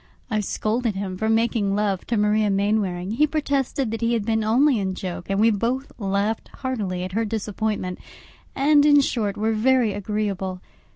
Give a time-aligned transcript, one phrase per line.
[0.31, 4.43] I scolded him for making love to Maria Mainwaring; he protested that he had been
[4.43, 7.99] only in joke, and we both laughed heartily at her disappointment;
[8.55, 10.59] and, in short, were very agreeable.